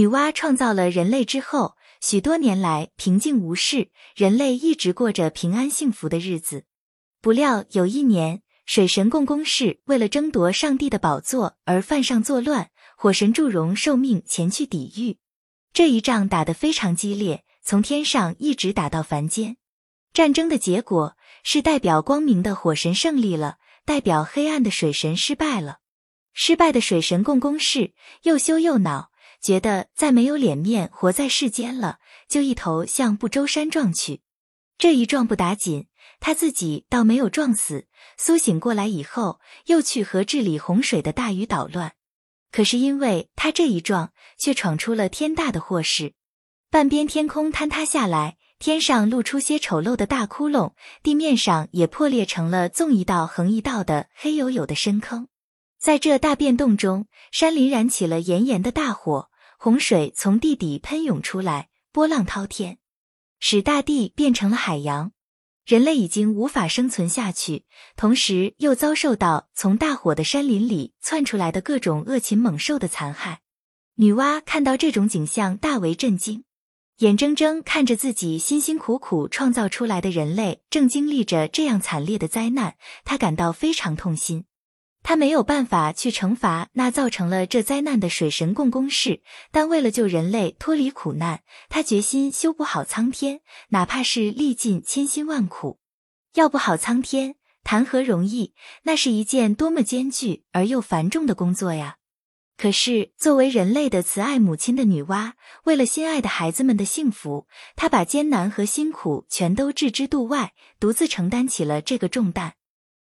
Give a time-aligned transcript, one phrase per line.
[0.00, 6.64] 女娲创造了人类之后，许多年来平静无事，人类一直过着平安幸福的日子。
[7.20, 15.18] 不料有一年，水神共工氏为了争夺上帝的宝座而犯上作乱，火神祝融受命前去抵御。
[15.74, 19.58] 这一仗打得非常激烈，从天上一直打到凡间。
[20.14, 21.14] 战争的结果
[21.44, 25.80] 是代表光明的火神胜利了，代表黑暗的水神失败了。
[26.32, 27.92] 失败的水神共工氏
[28.22, 29.09] 又羞又恼。
[29.40, 31.98] 觉得再没有脸面活在世间了，
[32.28, 34.20] 就一头向不周山撞去。
[34.78, 35.88] 这一撞不打紧，
[36.20, 37.86] 他自己倒没有撞死。
[38.16, 41.92] 苏醒过来以后，又去和治理洪水的大禹捣乱。
[42.52, 46.14] 可是因为他这一撞，却闯出了天大的祸事。
[46.70, 50.72] 半边天空坍塌下来，天上露出些丑陋的大窟窿，
[51.02, 55.28] 地面上也破裂成了纵一道横一道的黑黝黝的深坑。
[55.78, 59.29] 在这大变动中，山林燃起了炎炎的大火。
[59.62, 62.78] 洪水从地底喷涌出来，波浪滔天，
[63.38, 65.12] 使大地变成了海洋。
[65.66, 73.42] 人类已经无法生存下去，同时又遭受到从大火的山林里窜出来的各种恶禽猛兽的残害。
[73.96, 76.44] 女娲看到这种景象，大为震惊，
[77.00, 84.46] 眼睁睁看着自己辛辛苦苦创造出来的人类正经历着这样惨烈的灾难，她感到非常痛心。
[85.02, 93.40] 他没有办法去惩罚那造成了这灾难的水神共工氏，但为了救人类脱离苦难，他决心修补好苍天，
[93.70, 95.80] 哪怕是历尽千辛万苦。
[96.34, 97.34] 要不好苍天，
[97.64, 98.54] 谈何容易？
[98.84, 101.96] 那是一件多么艰巨而又繁重的工作呀！
[102.56, 105.32] 可是作为人类的慈爱母亲的女娲，
[105.64, 112.52] 为了心爱的孩子们的幸福，她把艰难和辛苦全都置之度外，独自承担起了这个重担。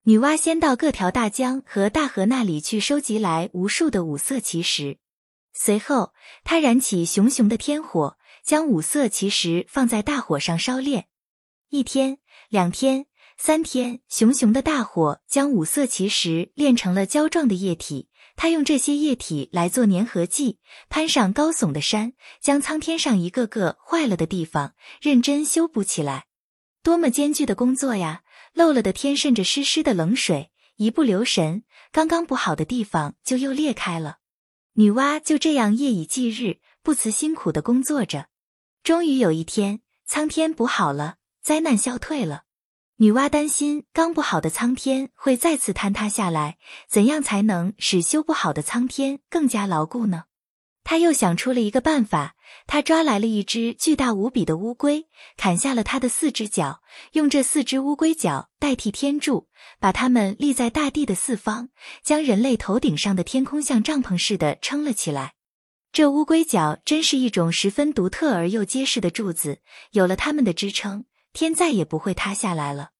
[0.08, 5.00] 女娲先到各条大江和大河那里去收集来无数的五色奇石，
[5.52, 11.08] 随后她燃起熊熊的天火，将五色奇石放在大火上烧炼。
[11.70, 18.08] 一天、两天、三天，熊熊的大火将五色奇石炼成了胶状的液体。
[18.36, 26.28] 她用这些液体来做粘合剂，攀上高耸的山，将苍天上一个个坏了的地方认真修补起来。
[26.84, 28.22] 多么艰巨的工作呀！
[28.56, 34.20] 漏了的天渗着湿湿的冷水，一不留神，刚刚补好的地方就又裂开了。
[34.76, 38.28] 女娲就这样夜以继日，不辞辛苦的工作着。
[38.82, 42.44] 终于有一天，苍天补好了，灾难消退了。
[42.96, 46.58] 女娲担心刚补好的苍天会再次坍塌下来，
[46.88, 50.24] 怎样才能使修补好的苍天更加牢固呢？
[50.86, 52.36] 他又想出了一个办法，
[52.68, 56.82] 他抓来了一只巨大无比的乌龟，砍下了它的四只脚，
[57.14, 61.70] 用这四只乌龟脚代替天柱，把它们立在大地的四方，
[62.04, 65.34] 将人类头顶上的天空像帐篷似的撑了起来。
[65.92, 72.92] 这乌龟脚真是一种十分独特而又结实的柱子，有了它们的支撑，天再也不会塌下来了。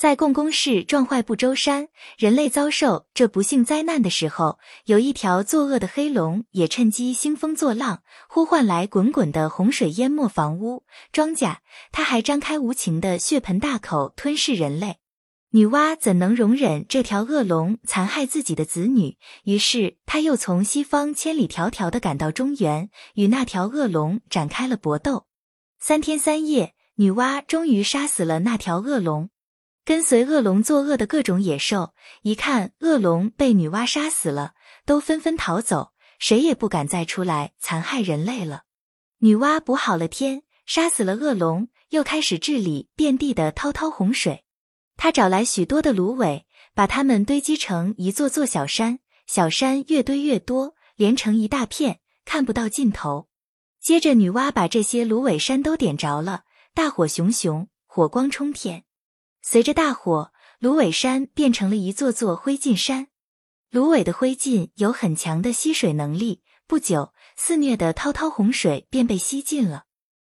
[0.00, 11.56] 在共工氏撞坏不周山，人类遭受这不幸灾难的时候，有一条作恶的黑龙也趁机兴风作浪，呼唤来滚滚的洪水淹没房屋、庄稼。
[11.92, 14.96] 它还张开无情的血盆大口吞噬人类。
[15.50, 19.18] 女娲怎能容忍这条恶龙残害自己的子女？
[19.44, 25.26] 于是，她又从西方千里迢迢的赶到中原，与那条恶龙展开了搏斗。
[25.78, 29.28] 三天三夜，女娲终于杀死了那条恶龙。
[29.84, 34.52] 跟随恶龙作恶的各种野兽，一看恶龙被女娲杀死了，
[34.84, 38.64] 都纷纷逃走，谁也不敢再出来残害人类了。
[39.18, 44.44] 女娲补好了天，杀死了恶龙，又开始治理遍地的滔滔洪水。
[44.96, 53.28] 她找来许多的芦苇，把它们堆积成一座座小山，小山越堆越多，连成一大片，看不到尽头。
[53.80, 58.84] 接着，女娲把这些芦苇山都点着了，大火熊熊，火光冲天。
[59.42, 63.08] 随着大火，芦苇山变成了一座座灰烬山。
[63.70, 69.84] 芦苇的灰烬有很强的吸水能力，不久，肆虐的滔滔洪水便被吸尽了。